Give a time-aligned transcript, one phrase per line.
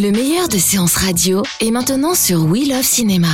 [0.00, 3.28] Le meilleur de séances radio est maintenant sur We Love Cinéma.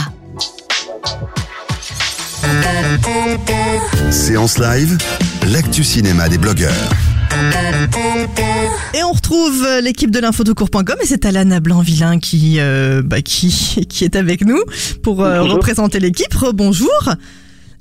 [4.10, 4.98] Séance live,
[5.46, 6.72] l'actu cinéma des blogueurs.
[8.94, 13.86] Et on retrouve euh, l'équipe de l'infotocourt.com et c'est Alana Blanc-Villain qui, euh, bah, qui,
[13.88, 14.60] qui est avec nous
[15.04, 16.34] pour euh, représenter l'équipe.
[16.52, 17.14] Bonjour.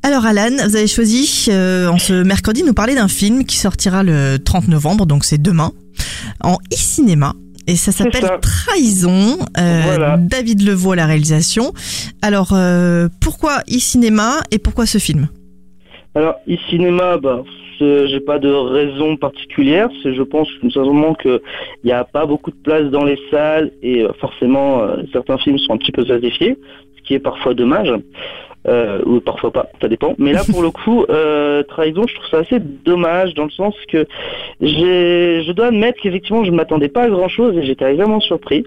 [0.03, 3.57] Alors Alan, vous avez choisi euh, en ce mercredi de nous parler d'un film qui
[3.57, 5.71] sortira le 30 novembre, donc c'est demain,
[6.41, 7.33] en e-cinéma.
[7.67, 8.39] Et ça s'appelle.
[8.41, 10.17] Trahison, euh, Voilà.
[10.17, 11.73] David Levaux à la réalisation.
[12.21, 15.27] Alors euh, pourquoi e-cinéma et pourquoi ce film?
[16.13, 17.43] Alors, e-cinéma, bah,
[17.79, 19.89] j'ai pas de raison particulière.
[20.01, 21.41] C'est, je pense, tout simplement que
[21.83, 25.57] il n'y a pas beaucoup de place dans les salles et euh, forcément, certains films
[25.57, 26.57] sont un petit peu sacrifiés,
[26.94, 27.93] ce qui est parfois dommage.
[28.67, 30.15] Euh, ou parfois pas, ça dépend.
[30.17, 33.75] Mais là, pour le coup, euh, Trahison, je trouve ça assez dommage dans le sens
[33.87, 34.07] que
[34.59, 38.65] je dois admettre qu'effectivement, je ne m'attendais pas à grand chose et j'étais vraiment surpris.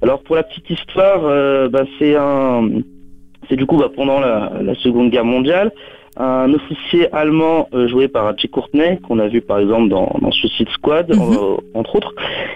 [0.00, 2.66] Alors, pour la petite histoire, euh, bah, c'est un,
[3.48, 5.70] c'est du coup bah, pendant la, la Seconde Guerre mondiale,
[6.16, 10.30] un officier allemand euh, joué par Jay Courtney, qu'on a vu par exemple dans, dans
[10.30, 11.20] Suicide Squad, Mhm.
[11.20, 12.14] euh, entre autres,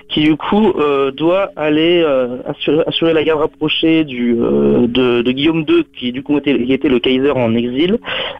[0.08, 5.32] qui du coup euh, doit aller euh, assurer, assurer la garde rapprochée du, de, de
[5.32, 7.98] Guillaume II, qui du coup était, qui était le Kaiser en exil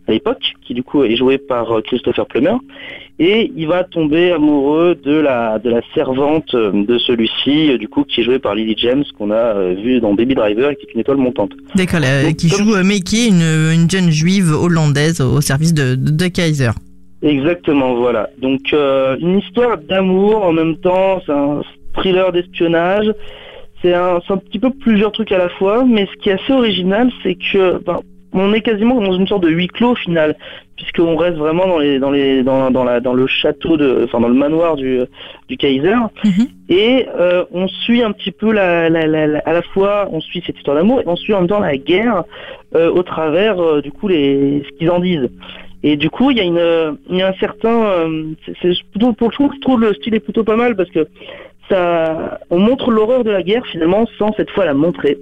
[0.08, 2.54] à l'époque, qui du coup est joué par Christopher Plummer,
[3.20, 8.02] et il va tomber amoureux de la, de la servante de celui-ci, euh, du coup
[8.04, 10.86] qui est jouée par Lily James, qu'on a euh, vu dans Baby Driver, et qui
[10.86, 11.52] est une étoile montante.
[11.74, 13.42] D'accord, euh, qui joue euh, une,
[13.82, 16.70] une jeune juive hollandaise au service de, de, de Kaiser.
[17.22, 18.30] Exactement, voilà.
[18.40, 21.60] Donc euh, une histoire d'amour en même temps, c'est un
[21.94, 23.12] thriller d'espionnage.
[23.82, 26.52] C'est un, un petit peu plusieurs trucs à la fois, mais ce qui est assez
[26.52, 28.00] original, c'est que ben,
[28.32, 30.36] on est quasiment dans une sorte de huis clos au final,
[30.76, 34.20] puisqu'on reste vraiment dans les dans les dans, dans la dans le château de, enfin
[34.20, 35.00] dans le manoir du
[35.48, 36.46] du Kaiser, Mhm.
[36.68, 40.20] et euh, on suit un petit peu la, la, la, la- à la fois on
[40.20, 42.22] suit cette histoire d'amour et on suit en même temps la guerre
[42.76, 45.28] euh, au travers euh, du coup les ce qu'ils en disent.
[45.82, 48.06] Et du coup, il y a une, il y a un certain,
[48.44, 50.90] c'est c'est plutôt pour le coup, je trouve le style est plutôt pas mal parce
[50.90, 51.08] que
[51.70, 55.16] ça, on montre l'horreur de la guerre finalement sans cette fois la montrer.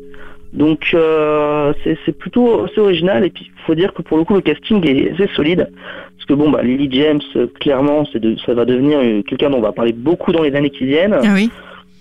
[0.53, 4.35] Donc euh, c'est plutôt assez original et puis il faut dire que pour le coup
[4.35, 5.69] le casting est assez solide
[6.17, 9.59] parce que bon bah Lily James euh, clairement c'est de, ça va devenir quelqu'un dont
[9.59, 11.17] on va parler beaucoup dans les années qui viennent.
[11.23, 11.51] Ah oui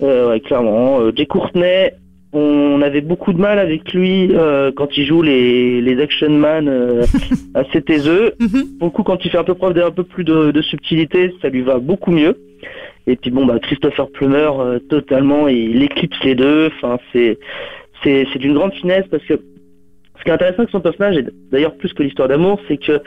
[0.02, 1.00] Euh, ouais, clairement.
[1.02, 1.90] Euh, Jay Courtney,
[2.32, 6.68] on avait beaucoup de mal avec lui euh, quand il joue les, les action man
[6.68, 7.04] euh,
[7.56, 8.34] assez taiseux.
[8.40, 8.78] Mhm.
[8.78, 11.34] Pour le coup, quand il fait un peu preuve d'un peu plus de, de subtilité,
[11.42, 12.38] ça lui va beaucoup mieux.
[13.08, 16.68] Et puis bon, bah Christopher Plummer, euh, totalement, il éclipse les deux.
[16.76, 17.40] Enfin, c'est
[18.32, 19.36] c'est d'une grande finesse parce que
[20.18, 23.02] ce qui est intéressant avec son personnage, et d'ailleurs plus que l'histoire d'amour, c'est que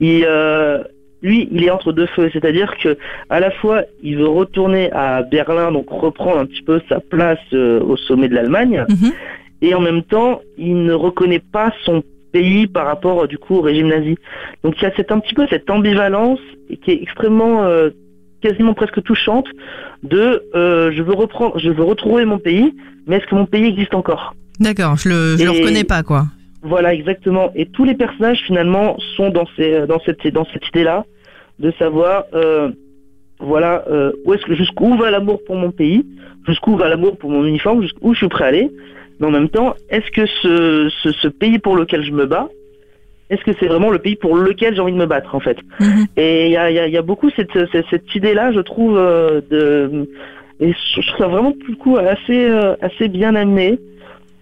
[0.00, 0.82] il euh,
[1.22, 2.96] lui, il est entre deux feux, c'est-à-dire que
[3.30, 7.38] à la fois, il veut retourner à Berlin, donc reprendre un petit peu sa place
[7.52, 9.12] euh, au sommet de l'Allemagne, Mhm.
[9.62, 13.54] et en même temps, il ne reconnaît pas son pays par rapport euh, du coup
[13.56, 14.16] au régime nazi.
[14.62, 16.40] Donc il y a cette, un petit peu cette ambivalence
[16.82, 17.90] qui est extrêmement, euh,
[18.42, 19.46] quasiment presque touchante,
[20.02, 22.74] de euh, je veux reprendre, je veux retrouver mon pays,
[23.06, 24.34] mais est-ce que mon pays existe encore?
[24.60, 26.26] D'accord, je le, je le reconnais pas quoi.
[26.62, 27.50] voilà, exactement.
[27.54, 31.04] Et tous les personnages finalement sont dans ces, dans cette, dans cette idée-là
[31.58, 32.70] de savoir, euh,
[33.38, 36.04] voilà, euh, où est-ce que jusqu'où va l'amour pour mon pays,
[36.46, 38.70] jusqu'où va l'amour pour mon uniforme, jusqu'où je suis prêt à aller.
[39.20, 42.48] Mais en même temps, est-ce que ce, ce, ce pays pour lequel je me bats,
[43.30, 45.56] est-ce que c'est vraiment le pays pour lequel j'ai envie de me battre en fait?
[45.80, 46.06] Mhm.
[46.16, 48.52] Et il y a, il y, a, il y a beaucoup cette, cette, cette idée-là,
[48.52, 50.08] je trouve, euh, de
[50.60, 53.78] et je trouve ça vraiment du coup assez, euh, assez bien amené,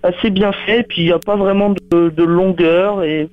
[0.02, 0.82] assez bien fait.
[0.88, 3.28] Puis il n'y a pas vraiment de, de longueur et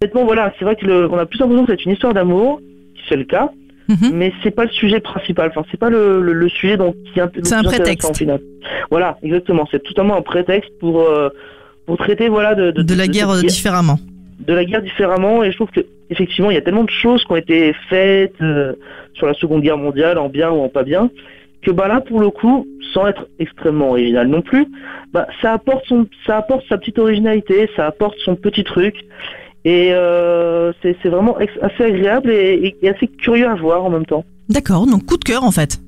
[0.00, 2.60] honnêtement voilà, c'est vrai que le, on a plus l'impression que c'est une histoire d'amour,
[2.94, 3.50] qui c'est le cas,
[3.88, 4.10] Mhm.
[4.14, 5.50] mais c'est pas le sujet principal.
[5.50, 8.08] Enfin, c'est pas le, le, le sujet dont qui est C'est un prétexte.
[8.10, 8.40] au final.
[8.90, 9.66] Voilà, exactement.
[9.72, 11.28] C'est totalement un prétexte pour euh,
[11.86, 13.98] pour traiter voilà de, De la guerre différemment.
[14.46, 17.24] de la guerre différemment et je trouve que effectivement il y a tellement de choses
[17.24, 18.74] qui ont été faites euh,
[19.14, 21.10] sur la Seconde Guerre mondiale en bien ou en pas bien
[21.62, 24.66] que bah là pour le coup sans être extrêmement original non plus
[25.12, 28.94] bah ça apporte son ça apporte sa petite originalité ça apporte son petit truc
[29.64, 34.24] et euh, c'est vraiment assez agréable et, et assez curieux à voir en même temps
[34.48, 35.78] D'accord, donc coup de cœur en fait.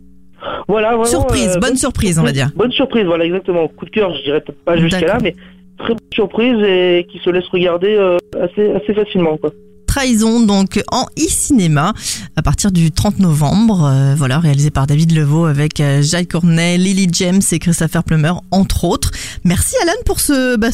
[0.69, 2.51] voilà vraiment, Surprise, euh, bonne surprise on va dire.
[2.55, 3.69] Bonne surprise, voilà, exactement.
[3.69, 5.35] Coup de cœur, je dirais peut-être pas jusqu'à là, mais
[5.79, 9.37] très bonne surprise et qui se laisse regarder euh, assez, assez facilement.
[9.37, 9.51] Quoi.
[9.95, 11.95] Trahison donc en e-cinéma
[12.35, 13.85] à partir du 30 novembre.
[13.85, 18.33] Euh, voilà, réalisé par David Levaux avec euh, Jai Courtney, Lily James et Christopher Plummer
[18.51, 19.13] entre autres.
[19.45, 20.71] Merci Alan pour ce, bah,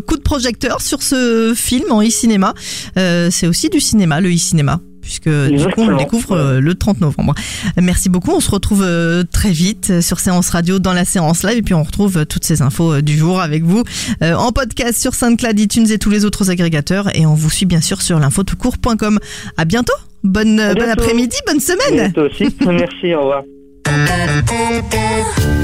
[0.00, 2.52] coup de projecteur sur ce film en e-cinéma.
[2.96, 4.80] Euh, c'est aussi du cinéma, le e-cinéma.
[5.08, 7.34] Puisque du coup on le découvre euh, le 30 novembre.
[7.80, 11.44] Merci beaucoup, on se retrouve euh, très vite euh, sur Séance Radio dans la séance
[11.44, 13.84] live et puis on retrouve euh, toutes ces infos euh, du jour avec vous
[14.22, 17.64] euh, en podcast sur SoundCloud, iTunes et tous les autres agrégateurs et on vous suit
[17.64, 19.18] bien sûr sur l'infotoutcourt.com.
[19.56, 19.94] À bientôt,
[20.24, 20.90] bonne, bon bientôt.
[20.90, 22.12] après-midi, bonne semaine.
[22.12, 22.54] Toi aussi.
[22.66, 23.42] Merci, au revoir.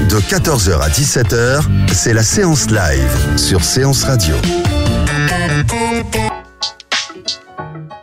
[0.09, 1.61] De 14h à 17h,
[1.93, 4.33] c'est la séance live sur Séance Radio.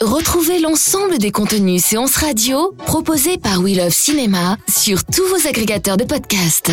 [0.03, 5.97] Retrouvez l'ensemble des contenus séances radio proposés par We Love Cinéma sur tous vos agrégateurs
[5.97, 6.73] de podcasts.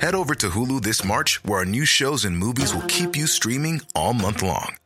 [0.00, 3.26] Head over to Hulu this March, where our new shows and movies will keep you
[3.26, 4.76] streaming all month long.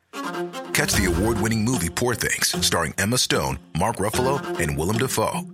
[0.72, 5.53] Catch the award winning movie Poor Things, starring Emma Stone, Mark Ruffalo, and Willem Dafoe.